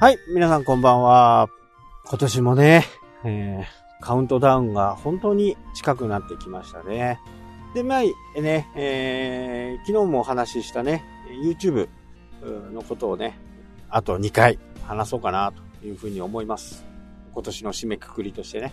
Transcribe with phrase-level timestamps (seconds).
[0.00, 1.50] はい、皆さんこんばんは。
[2.04, 2.86] 今年もね、
[3.24, 7.18] えー、カウントダウンが本当に近くなってきましたね。
[7.74, 11.04] で、まあ、ね、えー、昨日もお話ししたね、
[11.42, 11.88] YouTube
[12.72, 13.40] のことをね、
[13.90, 16.86] あと2回話そうかなというふうに思います。
[17.34, 18.72] 今年の締めくくりとしてね。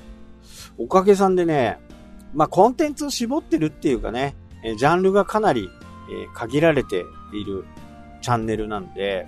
[0.77, 1.79] おかげさんでね、
[2.35, 4.35] まあ、コンテンツを絞ってるっていうかね、
[4.77, 5.71] ジャンルがかなり
[6.35, 7.65] 限られている
[8.21, 9.25] チャンネルなんで、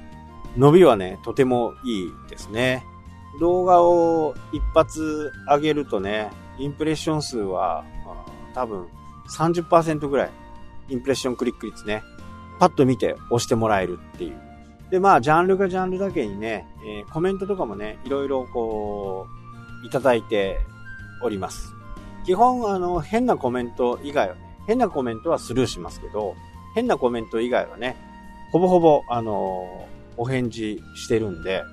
[0.55, 2.83] 伸びはね、とてもいいですね。
[3.39, 7.83] 動画を一発上げるとね、インプレッション数は
[8.53, 8.87] 多分
[9.29, 10.31] 30%ぐらい、
[10.89, 12.01] インプレッションクリック率ね、
[12.59, 14.47] パッと見て押してもらえるっていう。
[14.89, 19.27] で、まあ、ジャンルがジャンルだけにね、えー、コメントとかもね、いろいろこ
[19.83, 20.59] う、いただいて
[21.21, 21.73] おります。
[22.25, 26.35] 基本、あの、変なコメント以外はね、変なコメントはスルーしますけど、
[26.73, 27.97] 変なコメント以外はね、
[28.51, 31.63] ほぼほぼ、あのお返事してるんで、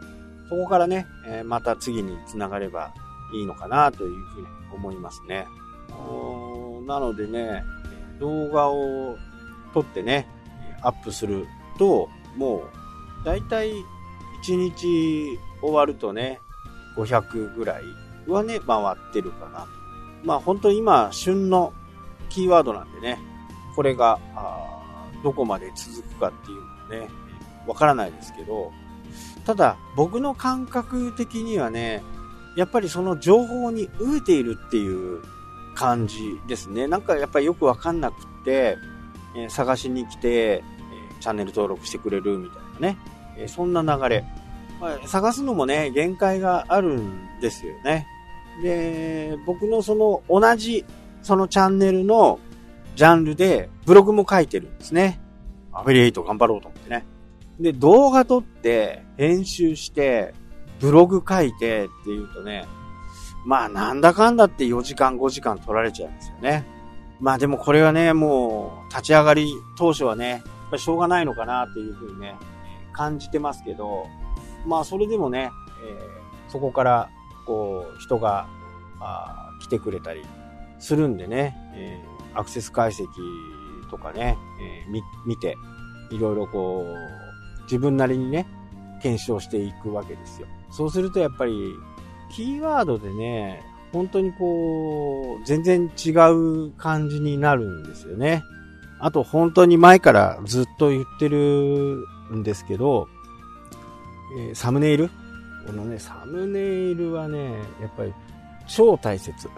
[0.49, 2.93] そこからね、えまた次に繋がれば
[3.33, 5.47] いいのかなというふうに思いますね。
[6.87, 7.65] なのでね、
[8.21, 9.17] 動画を
[9.73, 10.29] 撮ってね、
[10.83, 11.47] アップする
[11.79, 12.65] と、も
[13.23, 13.73] う、だいたい
[14.43, 16.41] 1日終わるとね、
[16.97, 17.83] 500ぐらい
[18.27, 19.67] はね、回ってるかな。
[20.25, 21.73] まあ本当に今、旬の
[22.29, 23.19] キーワードなんでね、
[23.75, 24.19] これが、
[25.23, 27.24] どこまで続くかっていうのね、
[27.67, 28.73] わからないですけど、
[29.45, 32.03] ただ僕の感覚的にはね、
[32.57, 35.23] やっぱりその情報に飢えているっていう
[35.75, 36.87] 感じですね。
[36.87, 38.79] なんかやっぱりよくわかんなくって、
[39.37, 40.63] え、探しに来て、え、
[41.21, 42.99] チャンネル登録してくれるみたいなね。
[43.37, 44.25] え、そんな流れ。
[44.81, 48.07] ま、探すのもね、限界があるんですよね。
[48.63, 50.85] で、僕のその同じ、
[51.23, 52.39] そのチャンネルの
[52.95, 55.21] ジャンルでブログも書いてるんですね。
[55.73, 56.71] アフィリエイト頑張ろうと。
[57.61, 60.35] で、動画撮って、編集して、
[60.81, 62.67] ブログ書いてっていうとね、
[63.45, 66.67] まあなんだかんだって4時間5時間取られちゃうんですよね。
[67.21, 72.35] まあでもこれはね、もう立ち上がり当初はね、やっぱしょうがないのかなっていうふうにね、
[72.93, 74.07] 感じてますけど、
[74.67, 75.51] まあそれでもね、
[75.87, 77.11] えー、そこから
[77.47, 78.47] こう人が
[79.61, 80.23] 来てくれたり
[80.79, 83.07] するんでね、えー、アクセス解析
[83.91, 84.37] とかね、
[84.87, 85.57] えー、見て、
[86.11, 87.34] いろいろこう、
[87.65, 88.47] 自分なりにね、
[89.03, 90.47] 検証していくわけですよ。
[90.71, 91.75] そうするとやっぱり、
[92.31, 98.43] キーワードでね、本当にこう、全然違う感じになるんですよね。
[99.01, 103.09] あと本当に前からずっと言ってるんですけど、
[104.39, 105.11] えー、サムネイル？
[105.67, 108.13] このね、サムネイルはね、やっぱり
[108.67, 109.49] 超大切。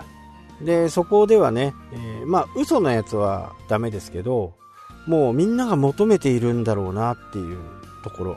[0.62, 4.54] で、そこではね、えー、まあ、嘘のやつはダメですけど、
[5.06, 7.58] もうみんなが求めているんだろうなっていう
[8.08, 8.36] ところ。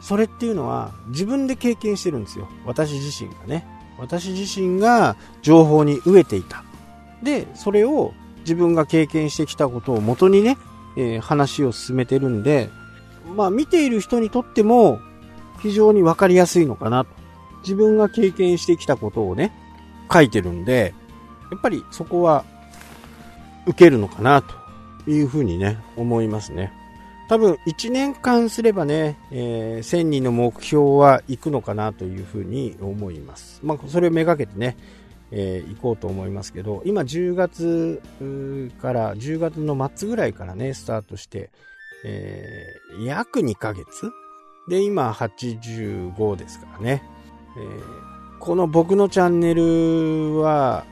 [0.00, 2.48] それっていうのは自分で経験してるんですよ。
[2.66, 3.66] 私自身がね。
[3.98, 6.64] 私自身が情報に飢えていた。
[7.22, 10.58] でそれを自分が経験してきたことを元にね、
[10.96, 12.68] えー、話を進めてるんで
[13.34, 15.00] まあ見ている人にとっても
[15.62, 17.04] 非常に分かりやすいのかな。
[17.04, 17.10] と
[17.62, 19.52] 自分が経験してきたことをね
[20.12, 20.92] 書いてるんで
[21.50, 22.44] やっぱりそこは
[23.66, 26.72] 受けるのかなというふうにね思いますね。
[27.28, 33.60] 多分1年間すればね、えー、1000人の目標は行くのかなというふうに思います。
[33.62, 34.76] まあ、それをめがけてね、
[35.30, 38.02] えー、行こうと思いますけど、今10月
[38.80, 41.50] から、10月の末ぐらいからね、スタートして、
[42.04, 44.10] えー、約2ヶ月
[44.68, 47.02] で、今85ですからね。
[47.56, 50.84] えー、この僕のチャンネルは、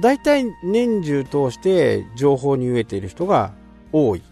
[0.00, 3.52] だいたい年中通して情報に飢えている人が
[3.92, 4.22] 多い。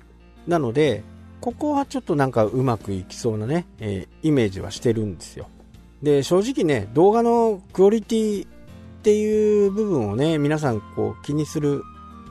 [0.46, 1.02] なので、
[1.40, 5.48] ここはちょっとなんかうまくいきそうなね、えー、イメージはしてるんですよ。
[6.02, 8.48] で、正直ね、動画のクオリティっ
[9.02, 11.82] ていう部分をね、皆さんこう気にする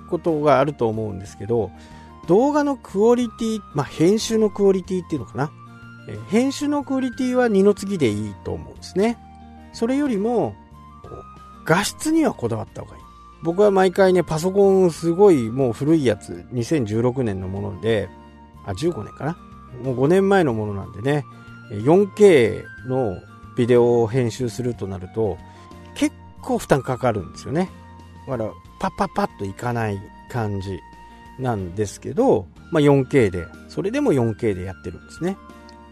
[0.10, 1.72] ことがあると思うんですけど、
[2.28, 5.52] 動画のクオリティ、まあ、編集のクオリティっていうのかな。
[6.08, 9.18] えー、編集のクオリティは二の次でいいと思うんですね。
[9.74, 10.56] それよりも、
[11.66, 13.02] 画質にはこだわった方がいい。
[13.42, 18.10] 僕は毎回ね、パソコンすごいもう古いやつ、2016年のもので、
[18.72, 19.38] あ、15年かな。
[19.84, 21.26] もう5年前のものなんでね、
[21.72, 23.18] 4K の
[23.56, 25.38] ビデオを編集するとなると、
[25.96, 27.70] 結構負担かかるんですよね。
[28.28, 30.00] だから、パッパッパッといかない
[30.32, 30.80] 感じ
[31.40, 35.38] なんですけど、まあ、4K で、それでも 4K でやってるんですね。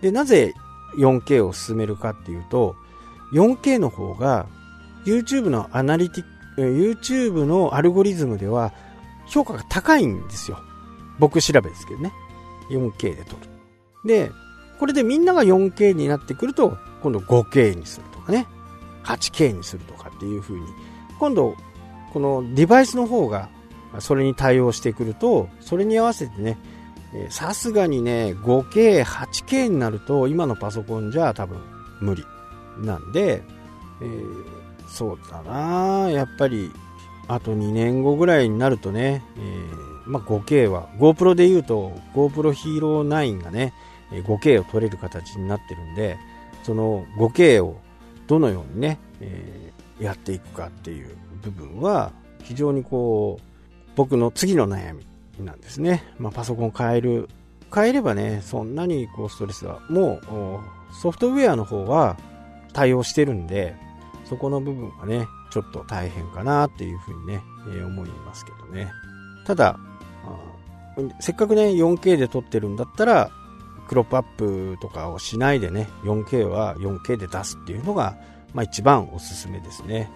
[0.02, 0.54] で、なぜ
[0.98, 2.76] 4K を進めるかっていうと、
[3.34, 4.48] 4K の方が
[5.06, 6.26] YouTube のアナリティ
[6.58, 8.74] YouTube のアルゴリズムでは
[9.28, 10.60] 評価が高いんですよ。
[11.20, 12.12] 僕調べですけどね。
[12.70, 13.38] 4K で撮る。
[14.06, 14.32] で、
[14.80, 18.48] これでみんなが 4K になってくると今度 5K にするとかね、
[19.04, 20.66] 8K にするとかっていう風に、
[21.20, 21.56] 今度、
[22.14, 23.50] このデバイスの方が
[24.00, 26.58] それに対応してくると、それに合わせてね、
[27.30, 31.60] さすがにね、5K、8K になると今のパソコンじゃ多分
[32.02, 32.26] 無理。
[32.80, 33.42] なんで、
[34.02, 36.12] えー、そうだな。
[36.12, 36.72] やっぱり
[37.28, 43.74] あと2年後ぐらいになるとね、えー、まあ、5K は GoPro で言うと GoPro Hero 9がね
[44.12, 46.18] 5K を撮れる形になってるんで
[46.64, 47.80] その 5K を
[48.28, 52.12] どのようにね、えー、やっていくかっていう部分は
[52.44, 53.44] 非常にこう
[53.96, 55.06] 僕の次の悩み
[55.46, 57.30] なんですね、まあ、パソコン変える
[57.74, 60.20] 変えればねそんなにこうストレスはも
[60.92, 62.18] うソフトウェアの方は
[62.74, 63.76] 対応してるんで
[64.26, 68.92] そこの部分はねちょっと大変かなっていうふうにね、えー、思いますけどね。
[69.46, 69.80] ただ
[71.20, 73.32] せっかくね 4K で撮ってるんだったら
[73.88, 78.18] クロップアップとかをしないでね 4K は 4K で出すっていうのが、
[78.54, 80.10] まあ、一番おすすめですね。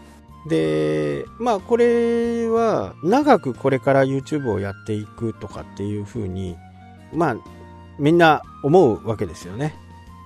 [0.48, 6.58] でまあこれは長くこれから YouTube をやっていくとかっていうふうに
[7.14, 7.36] まあ
[8.00, 9.76] みんな思うわけですよね。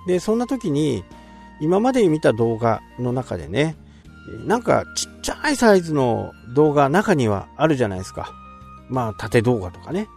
[0.08, 1.04] でそんな時に
[1.60, 3.76] 今まで見た動画の中でね
[4.46, 8.32] なんかちっちゃいサイズの動画中にはあるじゃないですか。
[8.90, 10.08] まあ縦動画とかね。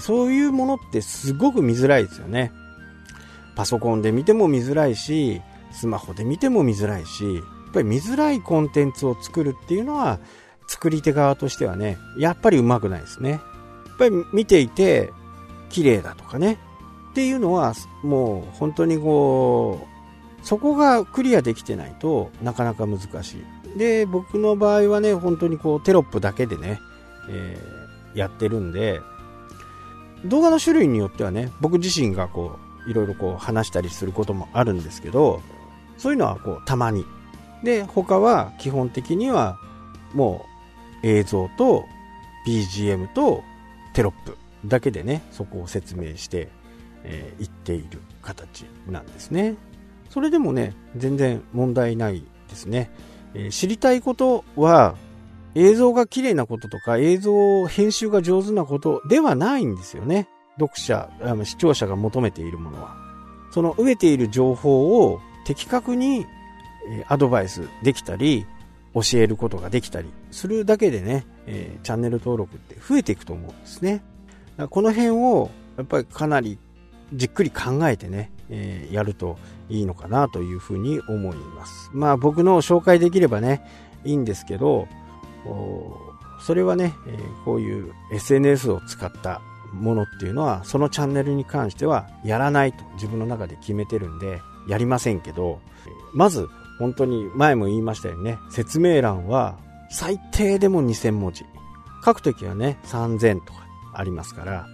[0.00, 2.52] そういうものってすごく見づらいですよね。
[3.54, 5.42] パソコンで見ても見づらいし
[5.72, 10.20] スマホで見ても見づらいしやっぱり見づらいコンテンツを作るっていうのは
[10.66, 13.30] 作り手側としてはねやっぱりうまくないですね。
[13.30, 13.40] やっ
[13.98, 15.10] ぱり見ていて
[15.68, 16.58] 綺麗だとかね。
[17.10, 19.86] っていうのはもう本当にこ
[20.42, 23.38] うそこがクリアできてないとなかなか難し
[23.74, 23.78] い。
[23.78, 26.80] で僕の場合はね本当にこうテロップだけでね、
[27.28, 29.00] えー、やってるんで
[30.24, 35.40] 動画の種類によってはね僕自身がこういろいろこう話したりすることもあるんですけど
[35.98, 37.04] そういうのはこうたまに
[37.62, 39.58] で他は基本的には
[40.14, 40.46] も
[41.02, 41.84] う映像と
[42.46, 43.42] BGM と
[43.94, 44.36] テロップ
[44.66, 46.48] だけでねそこを説明して
[47.04, 49.56] えー、っている形なんですね。
[50.10, 52.90] それでもね、全然問題ないですね。
[53.34, 54.94] えー、知りたいことは、
[55.54, 60.28] 映像が綺麗なこととか、映像編集が上手なことではないんですよね。
[60.58, 61.10] 読者、
[61.44, 62.96] 視聴者が求めているものは。
[63.50, 66.26] その飢えている情報を的確に
[67.08, 68.46] アドバイスできたり、
[68.94, 71.24] 教えることができたりするだけでね、
[71.82, 74.02] チャンネル登録って増えていくと思うんですね。
[74.68, 76.58] この辺をやっぱりかなり
[77.14, 78.30] じっくり考えてね、
[78.90, 79.38] やると
[79.70, 81.90] いいのかなというふうに思います。
[81.94, 83.62] まあ僕の紹介できればね、
[84.04, 84.88] いいんですけど、
[86.40, 89.40] それはね、え、こういう SNS を使った
[89.72, 95.60] ものっていうのは、そのチャンネルに関してはやらないと自分の中で決めてるんで、やりませんけど、
[96.12, 96.48] まず
[96.78, 99.56] 本当に前も言いましたよね、説明欄は
[99.90, 101.44] 最低でも2000文字。
[102.04, 103.60] 書くときはね、3000とか
[103.94, 104.66] ありますから、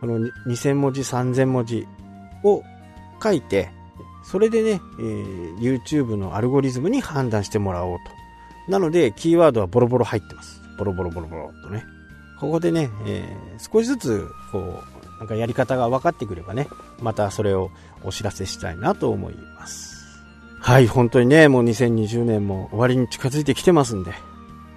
[0.00, 1.86] この2000文字、3000文字
[2.44, 2.62] を
[3.22, 3.70] 書いて、
[4.22, 8.19] それでね、えー、YouTube のアルゴリズムに判断してもらおうと。
[8.68, 10.60] なので、キーワードはボロボロ入ってます。
[10.78, 11.84] ボロボロボロボロっとね。
[12.38, 16.68] ここでね、えー、少しずつ、こう、なんかやり方が分かってくればね、
[17.00, 17.70] またそれを
[18.02, 19.96] お知らせしたいなと思います。
[20.60, 24.12] はい、本当にね、もう2020年も終わりに近づいてきてますんで、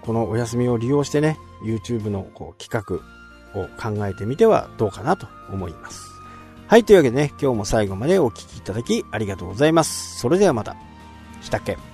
[0.01, 3.13] このお休みを利用してね、YouTube のこう企画、
[3.55, 6.01] を考えてみてはどうかなと思います。
[6.67, 10.19] はい、というわけでね、今日も最後までお聴きいただきありがとうございます。
[10.19, 10.75] それではまた。
[11.41, 11.92] したっけ？